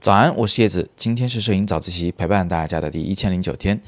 [0.00, 3.80] 早安，我是叶子，今天是摄影早自习陪伴大家的第一千零九天。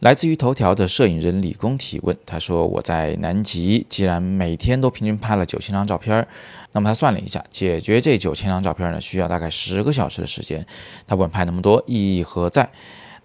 [0.00, 6.26] 来自于头条的摄影人李工提问，他说：“我在南极，既然每天都平均拍了九千张照片，
[6.72, 10.66] 那么他算了一下，解决这九千张照片呢，需要大概十个小时的时间。
[11.06, 12.70] 他问拍那么多意义何在？”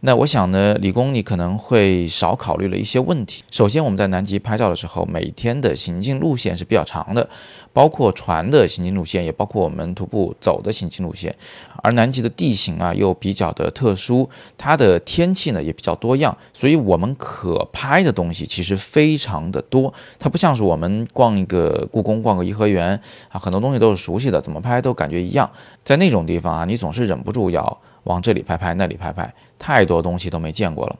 [0.01, 3.43] 那我想呢，李工你可能会少考虑了一些问题。
[3.51, 7.29] 首先，我们在南极拍照的时候，每天的行进路线是比较长的，
[7.73, 11.35] 包括船的行进路线，也包括我们徒步走的行进路线。
[11.83, 19.93] 而南极的地形啊又比较的特殊，它的天气呢也比较多样，所以我们可拍的东西其实非常的多。
[20.17, 25.51] 它不像是我们逛一个故宫、逛个颐和园啊，很多东西都是熟悉的，怎么拍都感觉一样。
[25.83, 27.81] 在那种地方啊，你总是忍不住要。
[28.03, 30.95] 往这里拍拍，那里拍拍，太多东西都没见过了，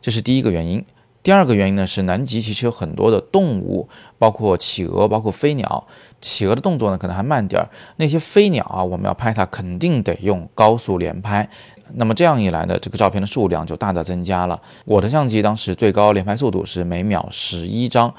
[0.00, 0.84] 这是第一个原因。
[1.22, 3.88] 第二个原因呢是南极其实有很多的动物，
[4.18, 5.86] 包括企鹅，包括飞鸟。
[6.20, 11.48] 企鹅的动作呢可能还慢点儿，那些飞鸟啊，我们要拍它肯定得用高速连拍。
[11.94, 14.60] 那么这样一来呢，这个照片的数量就大大增加了。
[14.84, 18.12] 我的相机当时最高连拍速度是每秒十一张，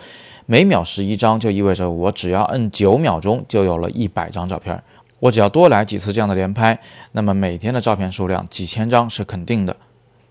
[0.46, 4.82] 每秒十一张就意味着我只要摁九秒钟就有了一百张照片。
[5.24, 6.78] 我只要多来几次这样的连拍，
[7.14, 9.74] 那么每天的照片数量几千张是肯定的。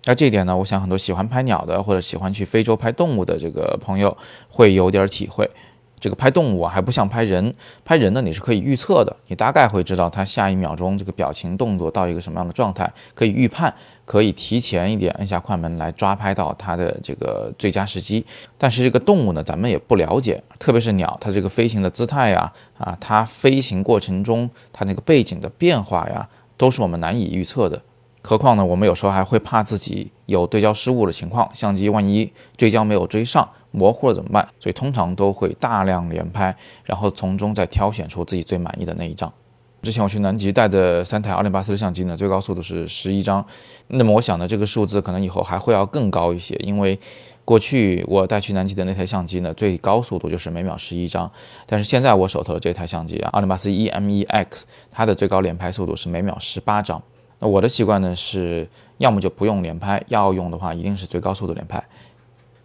[0.04, 4.14] 那这一点呢，我想很多喜欢拍鸟的或者喜欢去非洲拍动物的这个朋友
[4.50, 5.48] 会有点体会。
[6.03, 7.55] 这个拍动物啊，还不像拍人。
[7.84, 13.72] 拍人呢，你是可以预测的，你大概会知道他下一秒钟这个表情动作到一个什么样的状态，可以预判，
[14.05, 18.27] 可以提前一点按下快门来抓拍到它的这个最佳时机。
[18.59, 27.81] 但是这个动物呢，咱们也不了解，特别是鸟，它这个飞行的姿态呀，啊，它飞行过程中它那个背景的变化呀，都是我们难以预测的。
[28.25, 34.47] 何况呢，我们有时候还会怕自己有对焦失误的情况，相机万一追焦没有追上，模糊了怎么办？
[34.61, 39.33] 所以通常都会大量连拍，然后从中再挑选出自己最满意的那一张。
[39.83, 43.45] 之前我去南极带的三台奥林巴斯的相机呢，最高速度是十一张。
[43.89, 46.97] 那么我想呢，这个数字可能以后还会要更高一些，因为
[47.44, 51.28] 过去我带去南极的那台相机呢，最高速度就是每秒十一张。
[51.66, 57.03] 但是现在我手头的这台相机啊，奥林巴斯 E-M-E-X，它的最高连拍速度是每秒十八张。
[57.41, 58.69] 那我的习惯呢是，
[58.99, 61.82] 要么就不用连拍，要用的话一定是最高速度连拍。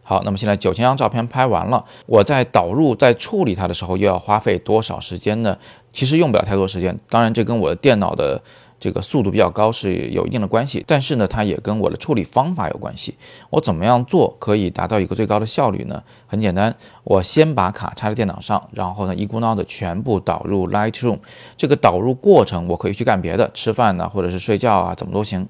[0.07, 5.57] 好，那么现在九千张照片拍完了，我在导入、在处理它的时候，又要花费多少时间呢？
[5.91, 8.41] 其实用不了太多时间，当然这跟我的电脑的。
[8.79, 13.15] 这个速度比较高是有一定的关系，但是呢，它也跟我的处理方法有关系。
[13.49, 16.03] 我怎么样做可以达到一个最高的效率呢？
[16.27, 21.17] 很简单，我先把卡插在电脑上，然后呢，一股脑的全部导入 Lightroom。
[21.57, 25.49] 这个导入过程我可以去干别的，吃饭呢，或者是睡觉啊，怎么都行。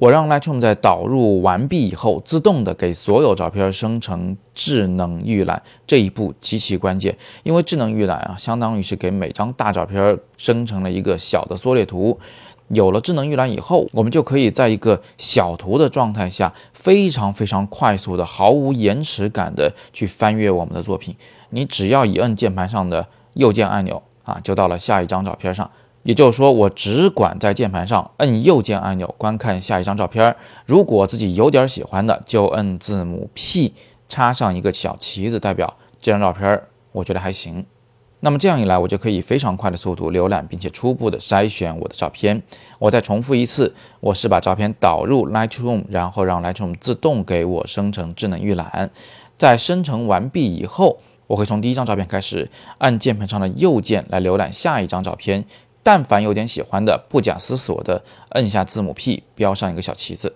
[0.00, 12.18] 我让 Lightroom 在导入完毕以后，自动的给所有照片生成智能预览，这一步极其关键，因为智能预览啊，相当于是给每张大照片生成了一个小的缩略图。
[12.68, 21.14] 有了智能预览以后，我们就可以在一个小图的状态下，非常非常快速的、毫无延迟感的去翻阅我们的作品。
[21.50, 25.70] 你只要一摁键盘上的右键按钮啊，就到了下一张照片上。
[26.02, 30.34] 也就是说，我只管在键盘上摁右键按钮观看下一张照片。
[30.64, 33.74] 如果自己有点喜欢的，就摁字母 P，
[34.08, 36.62] 插上一个小旗子，代表这张照片
[36.92, 37.66] 我觉得还行。
[38.22, 42.42] 那么这样一来，我就可以非常快的速度浏览，并且初步的筛选我的照片。
[42.78, 48.90] 我再重复一次，我是把照片导入 Lightroom，然后让 Lightroom 自动给我生成智能预览。
[49.38, 55.44] 在生成完毕以后，我会从第一张照片开始，按键盘上的右键来浏览下一张照片。
[55.82, 60.34] 但凡有点喜欢的，不假思索的摁下字母 P，标上一个小旗子。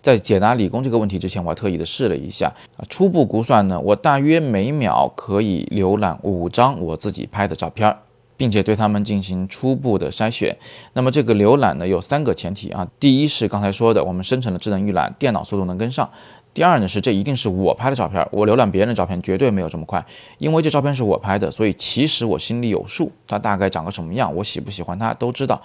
[0.00, 7.98] 在解答理工这个问题之前，我还特意的试了一下啊，初步估算呢，我大约每秒可以浏览五张我自己拍的照片儿，
[8.36, 10.56] 并且对它们进行初步的筛选。
[10.92, 16.06] 那么这个浏览呢有三个前提啊，第一是刚才说的，我们生成了智能预览，电脑速度能跟上；
[16.54, 20.04] 第二呢是这一定是我拍的照片，我浏览别人的照片绝对没有这么快，
[20.38, 25.60] 因为这照片是我拍的，所以其实我心里有数，它大概长个什么样，我喜不喜欢它都知道。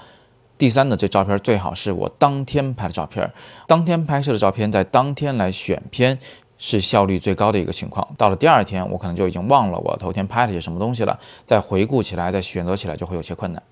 [0.57, 3.27] 第三呢，这照片最好是我当天拍的照片，
[3.67, 6.19] 当天拍摄的照片在当天来选片
[6.63, 8.07] 是效率最高的一个情况。
[8.15, 13.63] 到了第二天，我可能就已经忘了我头天拍了些什么东西了，再回顾起来，再选择起来就会有些困难。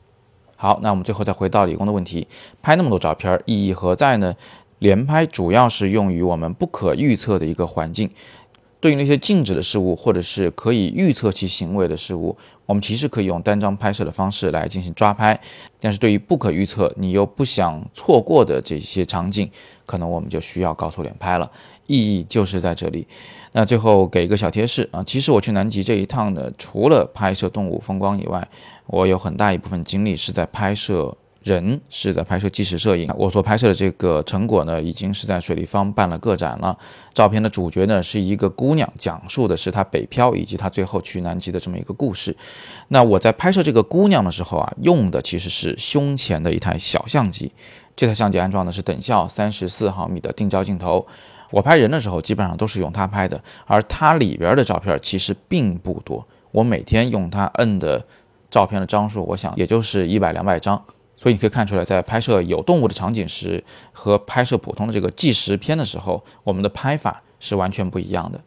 [0.56, 2.28] 好，那我们最后再回到理工的问题，
[2.64, 4.34] 拍那么多照片意义何在呢？
[4.80, 8.10] 连拍主要是用于我们不可预测的一个环境。
[8.82, 15.40] 对于那些静止的事物，或者是可以预测其行为的事物，我们其实可以用单张拍摄的方式来进行抓拍。
[15.80, 19.50] 但是对于不可预测、你又不想错过的这些场景，
[19.86, 21.52] 可能我们就需要高速连拍了。
[21.88, 23.06] 意义就是在这里。
[23.52, 28.48] 那最后给一个小贴士啊，其实我去南极这一趟呢，除了拍摄动物风光以外，
[28.86, 31.18] 我有很大一部分精力是在拍摄。
[31.50, 36.78] 人是在拍摄纪实摄影，我所拍摄的这个成果呢，已经是在水立方办了个展了。
[37.14, 42.36] 照片的主角呢是一个姑娘，讲述的是她北漂以及她最后去南极的这么一个故事。
[42.90, 47.52] 那我在拍摄这个姑娘的时候啊，用的其实是胸前的一台小相机，
[47.96, 51.06] 这台相机安装的是等效三十四毫米的定焦镜头。
[51.52, 56.26] 我拍人的时候基本上都是用它拍的，而它里边的照片其实并不多。
[56.52, 58.06] 我每天用它摁的
[58.52, 60.84] 照片的张数，我想也就是一百两百张。
[61.22, 63.62] 所以你可以看出来，在拍摄有动物的场景时
[63.92, 68.40] 和拍摄普通的这个纪实片的时候，我们的拍法是完全不一样的。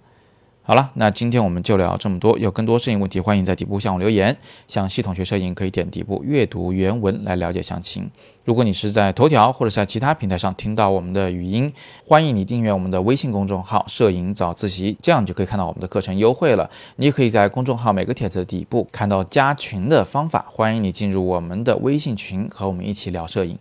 [0.64, 2.38] 好了，那今天我们就聊这么多。
[2.38, 4.36] 有更多摄影问题，欢迎在底部向我留言。
[4.68, 8.08] 想系统学摄影，可以点底部阅读原文来了解详情。
[8.44, 11.68] 如果你是在头条或者在其他平台上听到我们的语音，
[12.06, 16.70] 欢迎你订阅我们的微信公众号“摄影早自习”，这样你就可以看到我们的课程优惠了。
[16.94, 23.58] 你也可以在公众号每个帖子的底部看到加群的方法，欢迎你进入我们的微信群，和我们一起聊摄影。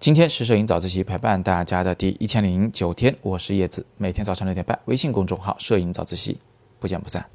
[0.00, 3.84] 今天是摄影早自习陪伴大家的第一千零九天我是叶子。
[3.96, 6.38] 每天早晨六点半微信公众号摄影早自习
[6.78, 7.28] 不见不散。